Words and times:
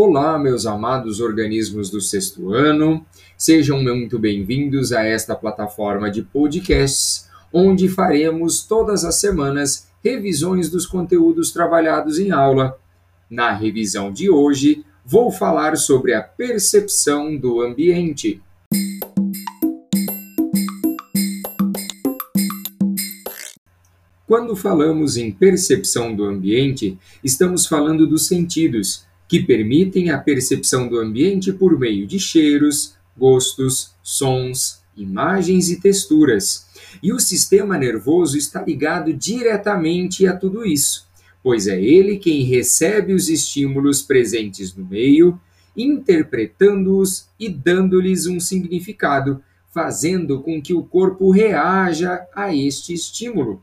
Olá, 0.00 0.38
meus 0.38 0.64
amados 0.64 1.18
organismos 1.18 1.90
do 1.90 2.00
sexto 2.00 2.52
ano, 2.52 3.04
sejam 3.36 3.82
muito 3.82 4.16
bem-vindos 4.16 4.92
a 4.92 5.02
esta 5.02 5.34
plataforma 5.34 6.08
de 6.08 6.22
podcasts, 6.22 7.28
onde 7.52 7.88
faremos 7.88 8.62
todas 8.62 9.04
as 9.04 9.16
semanas 9.16 9.88
revisões 10.00 10.70
dos 10.70 10.86
conteúdos 10.86 11.50
trabalhados 11.50 12.20
em 12.20 12.30
aula. 12.30 12.78
Na 13.28 13.52
revisão 13.52 14.12
de 14.12 14.30
hoje, 14.30 14.84
vou 15.04 15.32
falar 15.32 15.76
sobre 15.76 16.14
a 16.14 16.22
percepção 16.22 17.36
do 17.36 17.60
ambiente. 17.60 18.40
Quando 24.28 24.54
falamos 24.54 25.16
em 25.16 25.32
percepção 25.32 26.14
do 26.14 26.24
ambiente, 26.24 26.96
estamos 27.24 27.66
falando 27.66 28.06
dos 28.06 28.28
sentidos, 28.28 29.07
que 29.28 29.42
permitem 29.42 30.10
a 30.10 30.18
percepção 30.18 30.88
do 30.88 30.98
ambiente 30.98 31.52
por 31.52 31.78
meio 31.78 32.06
de 32.06 32.18
cheiros, 32.18 32.94
gostos, 33.16 33.92
sons, 34.02 34.82
imagens 34.96 35.70
e 35.70 35.78
texturas. 35.80 36.66
E 37.02 37.12
o 37.12 37.20
sistema 37.20 37.76
nervoso 37.76 38.38
está 38.38 38.62
ligado 38.62 39.12
diretamente 39.12 40.26
a 40.26 40.34
tudo 40.34 40.64
isso, 40.64 41.06
pois 41.42 41.66
é 41.66 41.80
ele 41.80 42.16
quem 42.16 42.42
recebe 42.42 43.12
os 43.12 43.28
estímulos 43.28 44.00
presentes 44.00 44.74
no 44.74 44.84
meio, 44.84 45.38
interpretando-os 45.76 47.28
e 47.38 47.48
dando-lhes 47.48 48.26
um 48.26 48.40
significado, 48.40 49.42
fazendo 49.72 50.40
com 50.40 50.60
que 50.60 50.72
o 50.72 50.82
corpo 50.82 51.30
reaja 51.30 52.26
a 52.34 52.54
este 52.54 52.94
estímulo. 52.94 53.62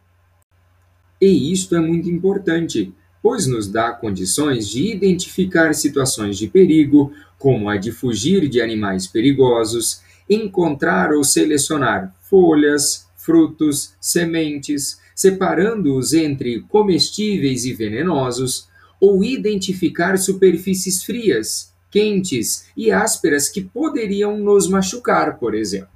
E 1.20 1.52
isto 1.52 1.76
é 1.76 1.80
muito 1.80 2.10
importante, 2.10 2.94
pois 3.26 3.48
nos 3.48 3.68
dá 3.68 3.92
condições 3.92 4.70
de 4.70 4.92
identificar 4.92 5.74
situações 5.74 6.38
de 6.38 6.48
perigo, 6.48 7.12
como 7.40 7.68
a 7.68 7.76
de 7.76 7.92
fugir 7.92 8.48
de 8.48 8.62
animais 8.62 9.08
perigosos, 9.08 10.04
encontrar 10.30 11.12
ou 11.12 11.24
selecionar 11.24 12.16
folhas, 12.22 13.08
frutos, 13.18 13.96
sementes, 14.00 15.00
separando-os 15.16 16.14
entre 16.14 16.62
comestíveis 16.70 17.66
e 17.66 17.74
venenosos, 17.74 18.68
ou 19.02 19.24
identificar 19.24 20.20
superfícies 20.20 21.04
frias, 21.04 21.74
quentes 21.90 22.68
e 22.78 22.92
ásperas 22.92 23.50
que 23.50 23.62
poderiam 23.64 24.38
nos 24.38 24.70
machucar, 24.70 25.40
por 25.40 25.56
exemplo. 25.56 25.95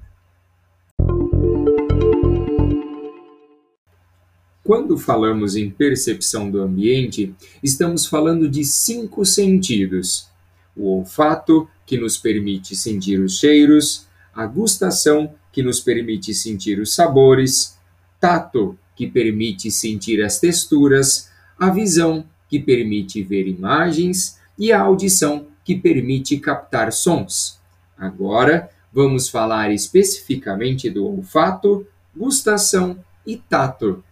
Quando 4.70 4.96
falamos 4.96 5.56
em 5.56 5.68
percepção 5.68 6.48
do 6.48 6.62
ambiente, 6.62 7.34
estamos 7.60 8.06
falando 8.06 8.48
de 8.48 8.64
cinco 8.64 9.24
sentidos: 9.26 10.28
o 10.76 10.86
olfato, 10.86 11.68
que 11.84 11.98
nos 11.98 12.16
permite 12.16 12.76
sentir 12.76 13.18
os 13.18 13.36
cheiros, 13.36 14.06
a 14.32 14.46
gustação, 14.46 15.34
que 15.52 15.60
nos 15.60 15.80
permite 15.80 16.32
sentir 16.32 16.78
os 16.78 16.94
sabores, 16.94 17.76
tato, 18.20 18.78
que 18.94 19.08
permite 19.08 19.72
sentir 19.72 20.22
as 20.22 20.38
texturas, 20.38 21.28
a 21.58 21.68
visão, 21.68 22.24
que 22.48 22.60
permite 22.60 23.24
ver 23.24 23.48
imagens, 23.48 24.38
e 24.56 24.70
a 24.70 24.80
audição, 24.80 25.48
que 25.64 25.74
permite 25.74 26.38
captar 26.38 26.92
sons. 26.92 27.58
Agora, 27.98 28.70
vamos 28.92 29.28
falar 29.28 29.72
especificamente 29.72 30.88
do 30.88 31.08
olfato, 31.08 31.84
gustação 32.16 32.96
e 33.26 33.36
tato. 33.36 34.04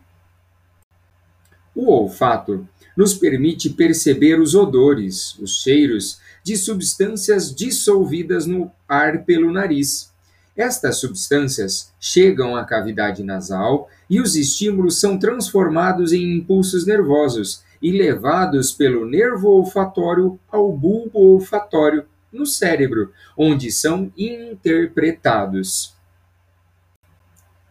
O 1.81 1.93
olfato 1.93 2.67
nos 2.97 3.15
permite 3.15 3.71
perceber 3.71 4.41
os 4.41 4.53
odores, 4.57 5.39
os 5.39 5.63
cheiros 5.63 6.19
de 6.43 6.57
substâncias 6.57 7.55
dissolvidas 7.55 8.47
no 8.47 8.69
ar 8.89 9.25
pelo 9.25 9.53
nariz. 9.53 10.13
Estas 10.57 10.97
substâncias 10.97 11.93
chegam 12.01 12.57
à 12.57 12.65
cavidade 12.65 13.23
nasal 13.23 13.89
e 14.11 14.21
os 14.21 14.35
estímulos 14.35 14.99
são 14.99 15.17
transformados 15.21 16.13
em 16.13 16.39
impulsos 16.39 16.85
nervosos 16.85 17.63
e 17.81 17.93
levados 17.93 18.73
pelo 18.73 19.09
nervo 19.09 19.49
olfatório 19.49 20.37
ao 20.51 20.73
bulbo 20.73 21.21
olfatório 21.21 22.05
no 22.33 22.45
cérebro, 22.45 23.13
onde 23.37 23.71
são 23.71 24.13
interpretados. 24.19 25.97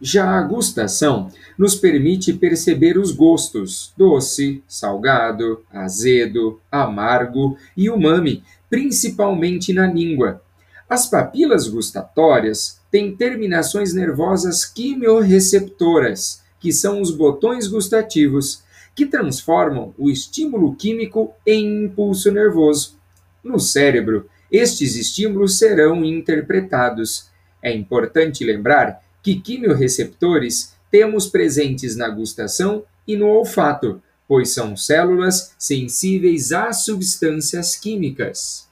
Já 0.00 0.38
a 0.38 0.42
gustação 0.42 1.28
nos 1.58 1.74
permite 1.74 2.32
perceber 2.32 2.96
os 2.96 3.10
gostos 3.10 3.92
doce, 3.96 4.62
salgado, 4.68 5.64
azedo, 5.72 6.60
amargo 6.70 7.56
e 7.76 7.90
umami, 7.90 8.44
principalmente 8.70 9.72
na 9.72 9.86
língua. 9.86 10.40
As 10.88 11.10
papilas 11.10 11.66
gustatórias 11.66 12.80
têm 12.90 13.14
terminações 13.14 13.92
nervosas 13.92 14.64
quimiorreceptoras, 14.64 16.42
que 16.60 16.72
são 16.72 17.00
os 17.00 17.10
botões 17.10 17.66
gustativos, 17.66 18.62
que 18.94 19.04
transformam 19.04 19.92
o 19.98 20.08
estímulo 20.08 20.74
químico 20.74 21.32
em 21.46 21.84
impulso 21.84 22.30
nervoso. 22.32 22.96
No 23.44 23.60
cérebro, 23.60 24.28
estes 24.50 24.96
estímulos 24.96 25.58
serão 25.58 26.04
interpretados. 26.04 27.28
É 27.62 27.72
importante 27.72 28.44
lembrar 28.44 29.00
que 29.28 29.40
quimiorreceptores 29.40 30.74
temos 30.90 31.26
presentes 31.26 31.94
na 31.94 32.08
gustação 32.08 32.84
e 33.06 33.14
no 33.14 33.26
olfato, 33.26 34.00
pois 34.26 34.54
são 34.54 34.74
células 34.74 35.54
sensíveis 35.58 36.50
a 36.50 36.72
substâncias 36.72 37.76
químicas. 37.76 38.66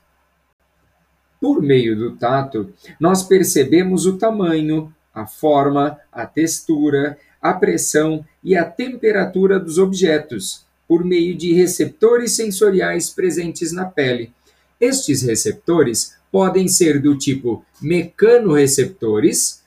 Por 1.39 1.61
meio 1.61 1.95
do 1.95 2.17
tato, 2.17 2.73
nós 2.99 3.23
percebemos 3.23 4.07
o 4.07 4.17
tamanho, 4.17 4.91
a 5.13 5.27
forma, 5.27 5.99
a 6.11 6.25
textura, 6.25 7.19
a 7.41 7.53
pressão 7.53 8.25
e 8.43 8.57
a 8.57 8.65
temperatura 8.65 9.61
dos 9.61 9.77
objetos, 9.77 10.65
por 10.89 11.05
meio 11.05 11.37
de 11.37 11.53
receptores 11.53 12.33
sensoriais 12.33 13.11
presentes 13.11 13.73
na 13.73 13.85
pele. 13.85 14.33
Estes 14.81 15.21
receptores 15.21 16.17
podem 16.33 16.67
ser 16.67 16.99
do 17.01 17.15
tipo 17.15 17.63
mecanorreceptores, 17.81 19.66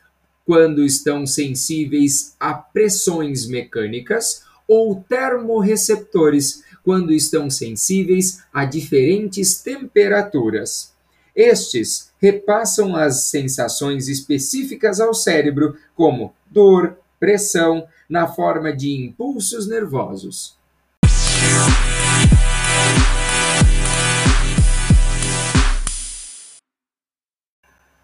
quando 0.50 0.84
estão 0.84 1.28
sensíveis 1.28 2.36
a 2.40 2.56
pressões 2.56 3.46
mecânicas, 3.46 4.46
ou 4.68 4.96
termorreceptores, 5.08 6.64
quando 6.84 7.14
estão 7.14 7.52
sensíveis 7.52 8.42
a 8.52 8.66
diferentes 8.66 9.62
temperaturas. 9.62 10.92
Estes 11.36 12.12
repassam 12.18 12.96
as 12.96 13.26
sensações 13.26 14.08
específicas 14.08 15.00
ao 15.00 15.14
cérebro, 15.14 15.78
como 15.96 16.34
dor, 16.50 16.98
pressão, 17.20 17.88
na 18.10 18.28
forma 18.28 18.76
de 18.76 18.90
impulsos 18.90 19.68
nervosos. 19.68 20.58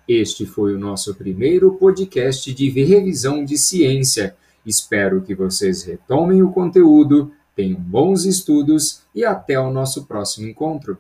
Este 0.08 0.46
foi 0.46 0.76
o 0.76 0.80
nosso 0.80 1.16
primeiro 1.16 1.74
podcast 1.74 2.54
de 2.54 2.70
revisão 2.70 3.44
de 3.44 3.58
ciência. 3.58 4.36
Espero 4.64 5.22
que 5.22 5.34
vocês 5.34 5.84
retomem 5.84 6.44
o 6.44 6.52
conteúdo, 6.52 7.32
tenham 7.56 7.80
bons 7.80 8.26
estudos 8.26 9.02
e 9.16 9.26
até 9.26 9.60
o 9.60 9.72
nosso 9.72 10.06
próximo 10.06 10.48
encontro. 10.48 10.98